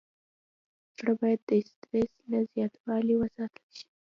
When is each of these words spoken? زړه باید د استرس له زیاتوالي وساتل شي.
زړه 0.97 1.13
باید 1.19 1.41
د 1.45 1.51
استرس 1.61 2.13
له 2.31 2.39
زیاتوالي 2.53 3.13
وساتل 3.17 3.67
شي. 3.77 3.87